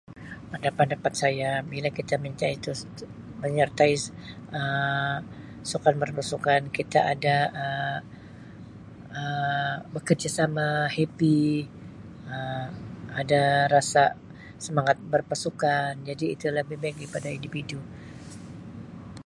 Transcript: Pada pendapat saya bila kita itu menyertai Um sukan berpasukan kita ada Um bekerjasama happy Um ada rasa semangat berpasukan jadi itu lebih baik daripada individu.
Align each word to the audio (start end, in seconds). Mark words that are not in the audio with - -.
Pada 0.51 0.69
pendapat 0.77 1.13
saya 1.21 1.51
bila 1.71 1.89
kita 1.97 2.15
itu 2.57 2.71
menyertai 3.43 3.93
Um 4.57 5.19
sukan 5.71 5.95
berpasukan 6.03 6.61
kita 6.77 6.99
ada 7.13 7.35
Um 9.17 9.73
bekerjasama 9.93 10.65
happy 10.97 11.39
Um 12.33 12.69
ada 13.21 13.41
rasa 13.75 14.03
semangat 14.65 14.97
berpasukan 15.13 15.89
jadi 16.09 16.25
itu 16.35 16.45
lebih 16.57 16.77
baik 16.81 16.95
daripada 16.99 17.29
individu. 17.39 17.77